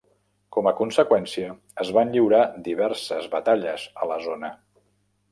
[0.55, 1.49] Com a conseqüència,
[1.83, 4.51] es van lliurar diverses batalles a la zona.